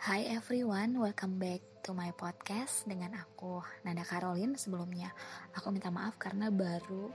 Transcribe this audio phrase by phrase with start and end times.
[0.00, 5.12] Hi everyone, welcome back to my podcast dengan aku Nanda Caroline sebelumnya.
[5.52, 7.12] Aku minta maaf karena baru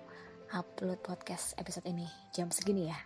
[0.53, 2.99] upload podcast episode ini jam segini ya.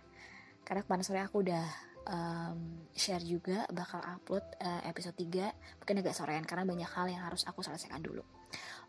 [0.68, 1.64] Karena kemarin sore aku udah
[2.12, 5.48] um, share juga bakal upload uh, episode 3
[5.80, 8.20] mungkin agak sorean karena banyak hal yang harus aku selesaikan dulu.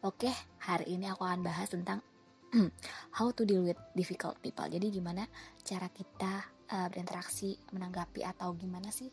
[0.03, 0.27] Oke,
[0.59, 2.03] hari ini aku akan bahas tentang
[3.15, 4.67] how to deal with difficult people.
[4.67, 5.23] Jadi gimana
[5.63, 9.07] cara kita uh, berinteraksi, menanggapi atau gimana sih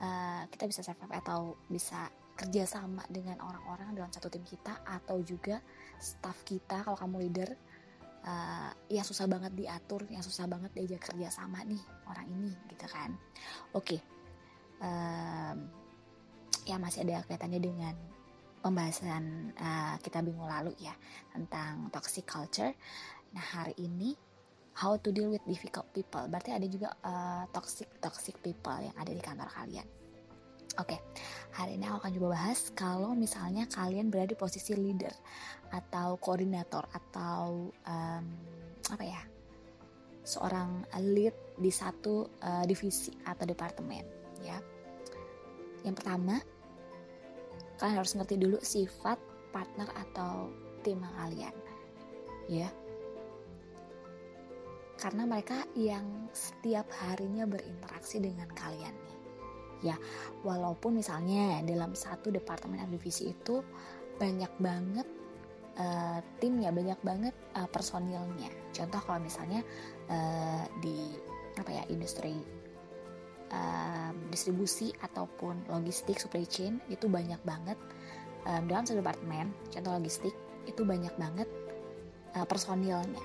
[0.00, 2.08] uh, kita bisa survive atau bisa
[2.40, 5.60] kerja sama dengan orang-orang dalam satu tim kita atau juga
[6.00, 7.52] staff kita kalau kamu leader
[8.24, 12.86] uh, yang susah banget diatur, yang susah banget diajak kerja sama nih orang ini gitu
[12.88, 13.12] kan.
[13.76, 14.00] Oke, okay.
[14.80, 15.68] um,
[16.64, 17.94] ya masih ada kaitannya dengan
[18.60, 20.96] pembahasan uh, kita minggu lalu ya
[21.32, 22.72] tentang toxic culture.
[23.36, 24.16] Nah hari ini
[24.80, 26.24] how to deal with difficult people.
[26.28, 29.99] Berarti ada juga uh, toxic toxic people yang ada di kantor kalian.
[30.78, 31.00] Oke, okay.
[31.50, 35.10] hari ini aku akan coba bahas kalau misalnya kalian berada di posisi leader
[35.74, 38.24] atau koordinator atau um,
[38.86, 39.22] apa ya,
[40.22, 44.06] seorang lead di satu uh, divisi atau departemen,
[44.46, 44.62] ya.
[45.82, 46.38] Yang pertama,
[47.80, 49.18] kalian harus ngerti dulu sifat
[49.50, 50.52] partner atau
[50.84, 51.52] tim kalian
[52.48, 52.68] ya
[55.00, 58.92] karena mereka yang setiap harinya berinteraksi dengan kalian
[59.80, 59.96] ya
[60.44, 63.64] walaupun misalnya dalam satu departemen divisi itu
[64.20, 65.08] banyak banget
[65.80, 68.52] uh, timnya banyak banget uh, personilnya.
[68.76, 69.64] Contoh kalau misalnya
[70.12, 71.16] uh, di
[71.56, 72.36] apa ya industri
[73.50, 77.80] um, distribusi ataupun logistik supply chain itu banyak banget.
[78.48, 80.32] Um, dalam satu departemen contoh logistik
[80.64, 81.48] itu banyak banget
[82.36, 83.24] uh, personilnya.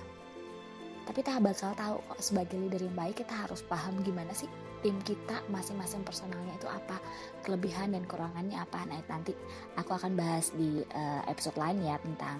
[1.05, 4.49] Tapi kita bakal tahu kok sebagai leader yang baik kita harus paham gimana sih
[4.85, 7.01] tim kita masing-masing personalnya itu apa
[7.41, 8.85] kelebihan dan kekurangannya apa.
[8.85, 9.33] Nah nanti
[9.73, 12.37] aku akan bahas di uh, episode lain ya tentang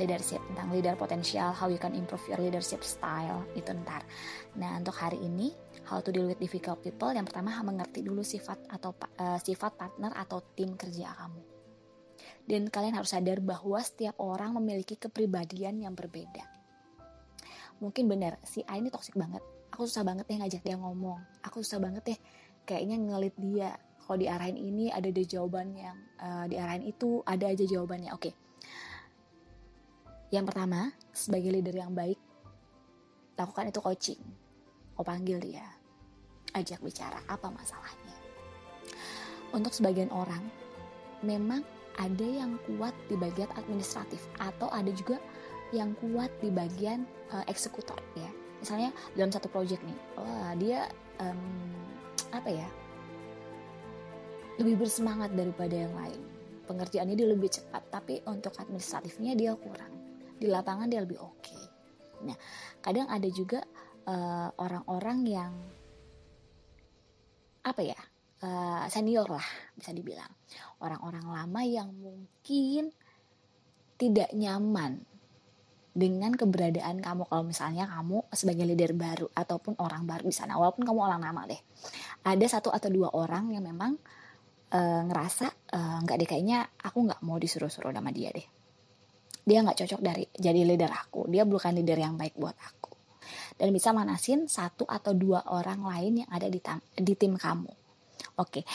[0.00, 4.00] leadership tentang leader potensial how you can improve your leadership style itu ntar.
[4.56, 5.52] Nah untuk hari ini
[5.84, 10.08] how to deal with difficult people yang pertama mengerti dulu sifat atau uh, sifat partner
[10.16, 11.42] atau tim kerja kamu.
[12.48, 16.48] Dan kalian harus sadar bahwa setiap orang memiliki kepribadian yang berbeda.
[17.84, 21.66] Mungkin benar si A ini toxic banget aku susah banget deh ngajak dia ngomong aku
[21.66, 22.18] susah banget deh
[22.62, 23.74] kayaknya ngelit dia
[24.06, 28.44] kalau diarahin ini ada deh jawaban yang uh, diarahin itu ada aja jawabannya oke
[30.34, 32.18] yang pertama, sebagai leader yang baik,
[33.38, 34.22] lakukan itu coaching.
[34.98, 35.62] Kau panggil dia,
[36.58, 38.18] ajak bicara apa masalahnya.
[39.54, 40.42] Untuk sebagian orang,
[41.22, 41.62] memang
[41.94, 45.22] ada yang kuat di bagian administratif atau ada juga
[45.70, 48.43] yang kuat di bagian uh, eksekutor ya.
[48.64, 50.88] Misalnya dalam satu project nih, wah dia
[51.20, 51.68] um,
[52.32, 52.68] apa ya?
[54.58, 56.20] lebih bersemangat daripada yang lain.
[56.64, 59.92] Pengerjaannya dia lebih cepat, tapi untuk administratifnya dia kurang
[60.38, 61.42] di lapangan dia lebih oke.
[61.42, 61.64] Okay.
[62.24, 62.38] Nah,
[62.80, 63.60] kadang ada juga
[64.08, 65.52] eh, orang-orang uh, yang
[67.64, 68.00] apa ya
[68.44, 70.28] uh, senior lah bisa dibilang
[70.84, 72.92] orang-orang lama yang mungkin
[73.96, 75.00] tidak nyaman
[75.94, 77.30] dengan keberadaan kamu.
[77.30, 81.46] Kalau misalnya kamu sebagai leader baru ataupun orang baru di sana walaupun kamu orang lama
[81.46, 81.60] deh
[82.26, 83.94] ada satu atau dua orang yang memang
[84.74, 85.46] uh, ngerasa
[86.02, 88.44] nggak uh, deh kayaknya aku nggak mau disuruh-suruh sama dia deh.
[89.44, 91.30] Dia nggak cocok dari jadi leader aku.
[91.30, 92.92] Dia bukan leader yang baik buat aku.
[93.54, 97.70] Dan bisa manasin satu atau dua orang lain yang ada di, tam, di tim kamu.
[98.40, 98.66] Oke.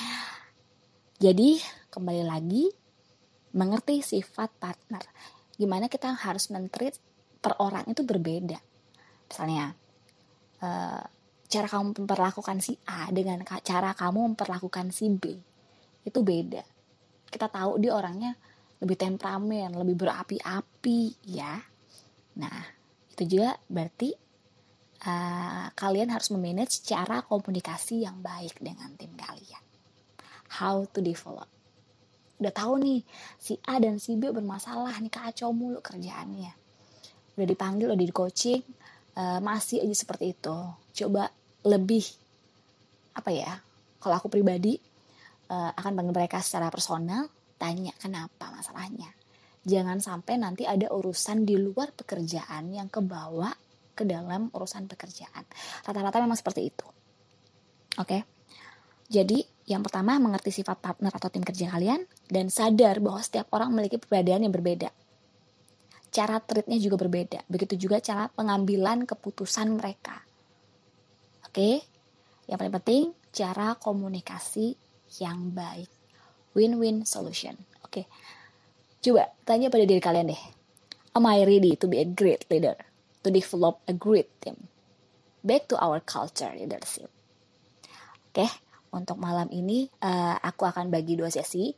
[1.20, 1.60] Jadi
[1.92, 2.70] kembali lagi
[3.52, 5.04] mengerti sifat partner.
[5.60, 6.96] Gimana kita harus mentreat
[7.40, 8.60] per orang itu berbeda
[9.32, 9.74] misalnya
[10.64, 11.04] uh,
[11.50, 15.34] cara kamu memperlakukan si A dengan cara kamu memperlakukan si B
[16.04, 16.62] itu beda
[17.30, 18.36] kita tahu dia orangnya
[18.80, 21.60] lebih temperamen, lebih berapi-api ya.
[22.40, 22.60] Nah,
[23.12, 24.16] itu juga berarti
[25.04, 29.64] uh, kalian harus memanage cara komunikasi yang baik dengan tim kalian.
[30.60, 31.52] How to develop.
[32.40, 33.04] Udah tahu nih,
[33.36, 36.56] si A dan si B bermasalah nih kacau mulu kerjaannya.
[37.40, 38.60] Udah dipanggil, udah di coaching,
[39.16, 40.58] uh, masih aja seperti itu.
[41.04, 41.32] Coba
[41.64, 42.04] lebih
[43.16, 43.64] apa ya?
[44.04, 44.76] Kalau aku pribadi
[45.48, 49.08] uh, akan panggil mereka secara personal, tanya kenapa masalahnya.
[49.64, 53.52] Jangan sampai nanti ada urusan di luar pekerjaan yang kebawa
[53.96, 55.44] ke dalam urusan pekerjaan.
[55.84, 56.88] Rata-rata memang seperti itu.
[58.00, 58.08] Oke.
[58.08, 58.22] Okay?
[59.10, 63.74] Jadi, yang pertama mengerti sifat partner atau tim kerja kalian dan sadar bahwa setiap orang
[63.74, 64.94] memiliki perbedaan yang berbeda.
[66.10, 67.46] Cara treatnya juga berbeda.
[67.46, 70.26] Begitu juga cara pengambilan keputusan mereka.
[71.46, 71.86] Oke.
[72.50, 74.74] Yang paling penting cara komunikasi
[75.22, 75.90] yang baik.
[76.58, 77.54] Win-win solution.
[77.86, 78.10] Oke.
[79.00, 80.44] Coba tanya pada diri kalian deh.
[81.14, 82.78] Am I ready to be a great leader?
[83.22, 84.70] To develop a great team?
[85.46, 87.08] Back to our culture leadership.
[88.30, 88.46] Oke,
[88.92, 91.72] untuk malam ini uh, aku akan bagi dua sesi.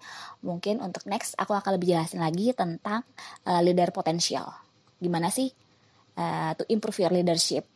[0.43, 3.03] Mungkin untuk next aku akan lebih jelasin lagi tentang
[3.47, 4.47] uh, leader potensial.
[5.01, 5.49] Gimana sih
[6.17, 7.67] uh, to improve your leadership,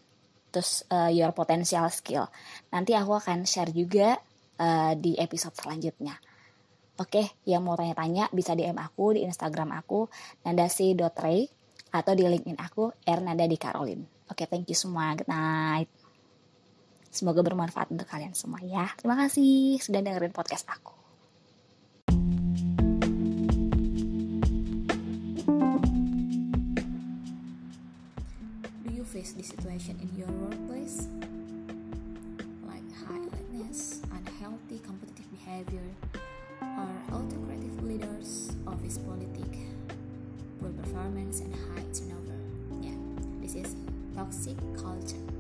[0.50, 2.28] terus uh, your potential skill.
[2.72, 4.20] Nanti aku akan share juga
[4.60, 6.16] uh, di episode selanjutnya.
[6.96, 10.08] Oke, yang mau tanya-tanya bisa DM aku di Instagram aku
[10.48, 11.52] nandasi.ray
[11.92, 14.04] atau di LinkedIn aku Ernada di Caroline.
[14.32, 15.12] Oke, thank you semua.
[15.16, 16.05] Good night.
[17.16, 18.92] Semoga bermanfaat untuk kalian semua ya.
[19.00, 20.92] Terima kasih sudah dengerin podcast aku.
[28.84, 31.08] Do you face this situation in your workplace?
[32.68, 35.88] Like high alertness, unhealthy competitive behavior,
[36.60, 39.64] are autocratic leaders, office politics,
[40.60, 42.36] poor performance, and high turnover.
[42.84, 43.00] Yeah,
[43.40, 43.72] this is
[44.20, 45.35] toxic culture.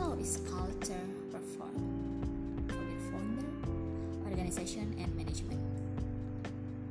[0.00, 2.24] How is culture performed?
[2.68, 3.44] For the founder,
[4.24, 5.60] organization, and management.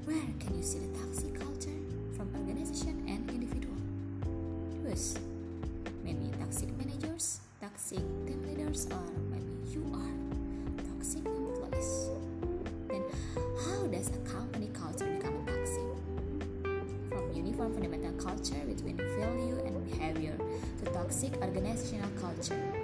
[0.06, 1.80] Where can you see the toxic culture
[2.16, 3.74] from organization and individual?
[4.86, 5.20] First,
[6.04, 9.02] maybe toxic managers, toxic team leaders, or
[9.34, 10.14] maybe you are
[10.94, 12.10] toxic employees.
[12.90, 13.04] Then,
[13.66, 15.90] how does a company culture become toxic?
[17.10, 20.38] From uniform fundamental culture between value and behavior
[20.84, 22.79] to toxic organizational culture.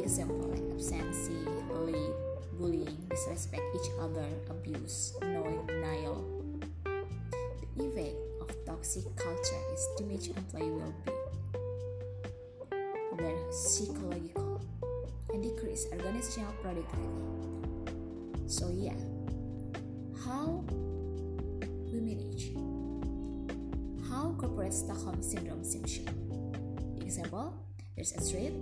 [0.00, 0.64] Example like
[1.70, 2.14] lead,
[2.58, 6.24] bullying, disrespect each other, abuse, noise, denial.
[7.76, 11.18] The effect of toxic culture is damage employee well-being,
[13.18, 14.60] their psychological
[15.32, 17.20] and decrease organizational productivity.
[18.46, 18.96] So yeah,
[20.24, 20.64] how
[21.92, 22.52] we manage?
[24.08, 26.00] How corporate Stockholm syndrome seems
[27.00, 27.54] Example,
[27.96, 28.52] there's a threat,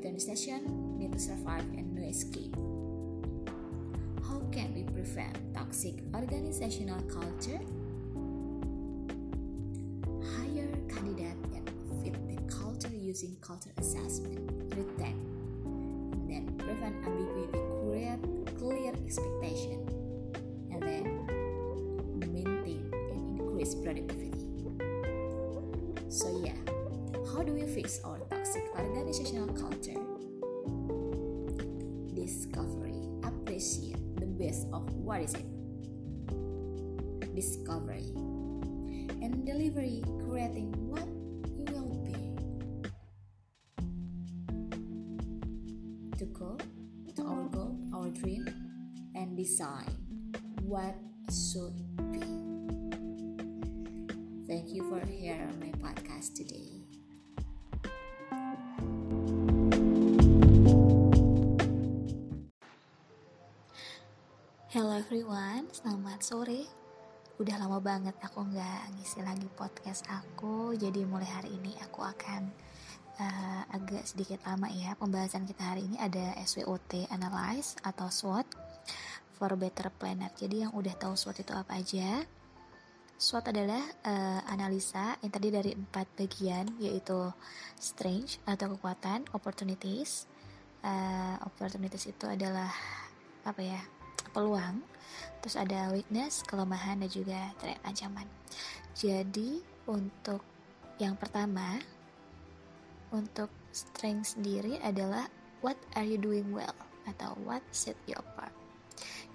[0.00, 2.56] organization need to survive and no escape.
[4.24, 7.60] How can we prevent toxic organizational culture?
[10.24, 11.68] Hire candidates that
[12.00, 14.40] fit the culture using culture assessment,
[14.74, 15.20] retake,
[16.28, 19.84] then prevent ambiguity, create clear expectation,
[20.72, 21.04] and then
[22.32, 24.48] maintain and increase productivity.
[26.08, 26.56] So yeah,
[27.34, 29.79] how do we fix our toxic organizational culture?
[35.10, 35.42] What is it.
[37.34, 38.14] Discovery
[39.18, 41.02] and delivery, creating what
[41.50, 42.14] you will be.
[46.16, 46.56] To go
[47.16, 48.46] to our goal, our dream,
[49.16, 49.90] and decide
[50.62, 50.94] what
[51.26, 51.74] should
[52.14, 52.22] be.
[54.46, 56.86] Thank you for hearing my podcast today.
[65.10, 66.62] Everyone, selamat sore.
[67.42, 72.46] Udah lama banget aku nggak ngisi lagi podcast aku, jadi mulai hari ini aku akan
[73.18, 74.94] uh, agak sedikit lama ya.
[74.94, 78.54] Pembahasan kita hari ini ada SWOT Analyze atau SWOT
[79.34, 80.30] for Better Planet.
[80.38, 82.22] Jadi yang udah tahu SWOT itu apa aja?
[83.18, 87.34] SWOT adalah uh, analisa yang terdiri dari empat bagian yaitu
[87.82, 90.30] strength atau kekuatan, opportunities.
[90.86, 92.70] Uh, opportunities itu adalah
[93.42, 93.82] apa ya?
[94.30, 94.82] peluang,
[95.40, 98.28] terus ada weakness, kelemahan dan juga threat ancaman.
[98.94, 100.44] Jadi untuk
[101.00, 101.80] yang pertama
[103.10, 105.26] untuk strength sendiri adalah
[105.64, 106.74] what are you doing well
[107.08, 108.52] atau what set you apart.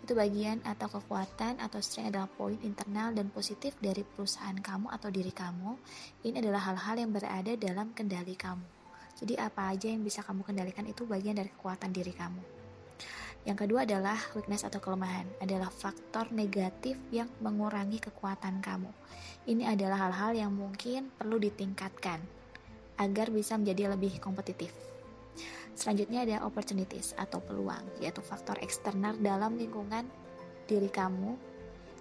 [0.06, 5.10] Itu bagian atau kekuatan atau strength adalah poin internal dan positif dari perusahaan kamu atau
[5.10, 5.74] diri kamu.
[6.22, 8.64] Ini adalah hal-hal yang berada dalam kendali kamu.
[9.16, 12.55] Jadi apa aja yang bisa kamu kendalikan itu bagian dari kekuatan diri kamu.
[13.46, 18.90] Yang kedua adalah weakness atau kelemahan, adalah faktor negatif yang mengurangi kekuatan kamu.
[19.46, 22.18] Ini adalah hal-hal yang mungkin perlu ditingkatkan
[22.98, 24.74] agar bisa menjadi lebih kompetitif.
[25.78, 30.10] Selanjutnya ada opportunities atau peluang, yaitu faktor eksternal dalam lingkungan
[30.66, 31.38] diri kamu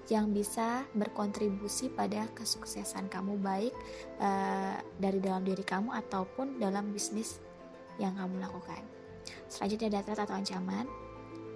[0.08, 3.74] yang bisa berkontribusi pada kesuksesan kamu baik
[4.20, 7.40] uh, dari dalam diri kamu ataupun dalam bisnis
[8.00, 8.80] yang kamu lakukan.
[9.48, 10.86] Selanjutnya ada threat atau ancaman,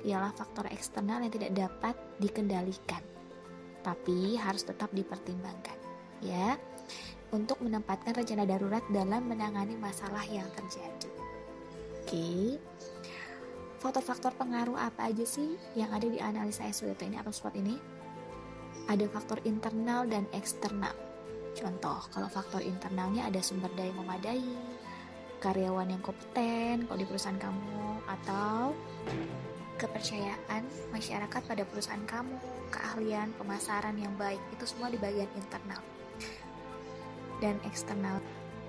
[0.07, 3.02] ialah faktor eksternal yang tidak dapat dikendalikan,
[3.83, 5.78] tapi harus tetap dipertimbangkan,
[6.23, 6.55] ya,
[7.35, 11.11] untuk menempatkan rencana darurat dalam menangani masalah yang terjadi.
[12.00, 12.57] Oke,
[13.83, 17.76] faktor-faktor pengaruh apa aja sih yang ada di analisa SWOT ini atau SWOT ini?
[18.88, 20.97] Ada faktor internal dan eksternal.
[21.52, 24.47] Contoh, kalau faktor internalnya ada sumber daya memadai,
[25.45, 28.73] karyawan yang kompeten kalau di perusahaan kamu, atau
[29.78, 32.35] kepercayaan masyarakat pada perusahaan kamu,
[32.75, 35.80] keahlian pemasaran yang baik, itu semua di bagian internal.
[37.38, 38.18] Dan eksternal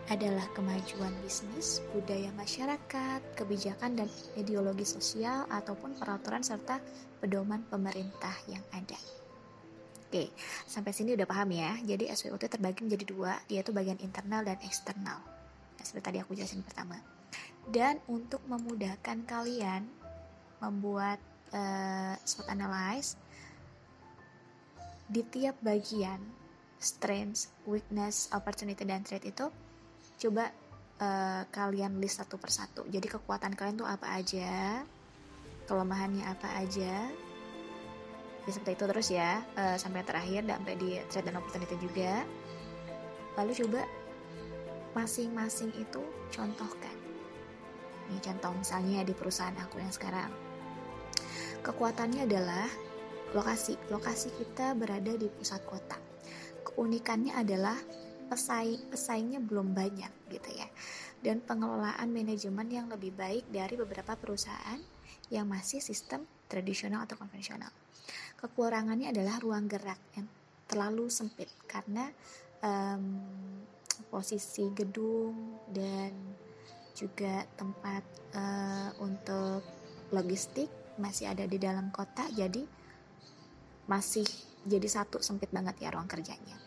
[0.09, 6.81] adalah kemajuan bisnis, budaya masyarakat, kebijakan dan ideologi sosial ataupun peraturan serta
[7.21, 8.97] pedoman pemerintah yang ada.
[10.09, 10.33] Oke,
[10.65, 11.77] sampai sini udah paham ya.
[11.85, 15.21] Jadi SWOT terbagi menjadi dua, yaitu bagian internal dan eksternal.
[15.77, 16.97] Nah, seperti tadi aku jelasin pertama.
[17.69, 19.85] Dan untuk memudahkan kalian
[20.59, 21.19] membuat
[21.55, 23.15] uh, SWOT analyze
[25.09, 26.21] di tiap bagian
[26.77, 29.49] strengths, weakness, opportunity dan threat itu
[30.19, 30.51] coba
[31.01, 34.83] uh, kalian list satu persatu jadi kekuatan kalian tuh apa aja
[35.65, 37.07] kelemahannya apa aja
[38.49, 42.25] ya seperti itu terus ya uh, sampai terakhir sampai di threat dan opportunity juga.
[43.37, 43.81] Lalu coba
[44.97, 46.01] masing-masing itu
[46.33, 46.97] contohkan.
[48.09, 50.48] Ini contoh misalnya di perusahaan aku yang sekarang
[51.61, 52.67] kekuatannya adalah
[53.35, 53.77] lokasi.
[53.91, 55.97] Lokasi kita berada di pusat kota.
[56.65, 57.77] Keunikannya adalah
[58.29, 60.67] pesaing pesaingnya belum banyak gitu ya.
[61.19, 64.79] Dan pengelolaan manajemen yang lebih baik dari beberapa perusahaan
[65.29, 67.69] yang masih sistem tradisional atau konvensional.
[68.39, 70.25] Kekurangannya adalah ruang gerak yang
[70.69, 72.07] terlalu sempit karena
[72.63, 73.19] um,
[74.07, 76.13] posisi gedung dan
[76.95, 78.03] juga tempat
[78.35, 79.61] uh, untuk
[80.09, 82.61] logistik masih ada di dalam kota jadi
[83.89, 84.27] masih
[84.67, 86.59] jadi satu sempit banget ya ruang kerjanya.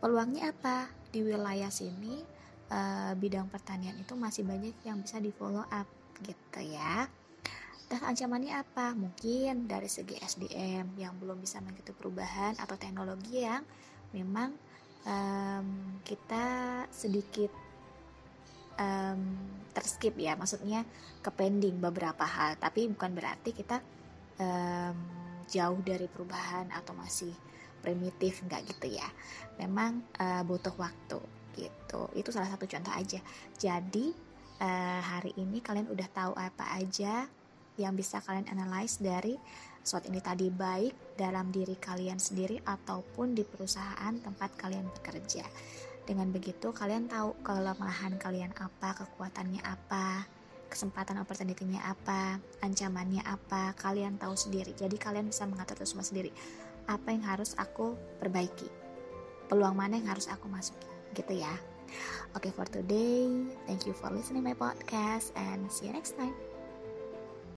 [0.00, 0.88] Peluangnya apa?
[1.12, 2.24] Di wilayah sini
[2.72, 5.86] uh, bidang pertanian itu masih banyak yang bisa di follow up
[6.24, 7.06] gitu ya.
[7.90, 8.94] Dan ancamannya apa?
[8.94, 13.66] Mungkin dari segi SDM yang belum bisa mengikuti perubahan atau teknologi yang
[14.14, 14.54] memang
[15.04, 17.50] um, kita sedikit
[19.80, 20.84] terskip ya, maksudnya
[21.24, 22.60] ke pending beberapa hal.
[22.60, 23.80] Tapi bukan berarti kita
[24.36, 24.96] um,
[25.50, 27.32] jauh dari perubahan atau masih
[27.80, 29.08] primitif nggak gitu ya
[29.56, 31.18] memang uh, butuh waktu
[31.56, 33.18] gitu itu salah satu contoh aja
[33.56, 34.06] jadi
[34.60, 37.26] uh, hari ini kalian udah tahu apa aja
[37.80, 39.34] yang bisa kalian analyze dari
[39.80, 45.40] SWOT ini tadi baik dalam diri kalian sendiri ataupun di perusahaan tempat kalian bekerja.
[46.10, 50.26] Dengan begitu kalian tahu kelemahan kalian apa, kekuatannya apa,
[50.66, 54.74] kesempatan opportunity-nya apa, ancamannya apa, kalian tahu sendiri.
[54.74, 56.34] Jadi kalian bisa mengatur itu semua sendiri
[56.90, 58.66] apa yang harus aku perbaiki
[59.46, 61.54] peluang mana yang harus aku masuki gitu ya
[62.38, 63.26] Oke okay, for today,
[63.66, 66.30] thank you for listening my podcast and see you next time.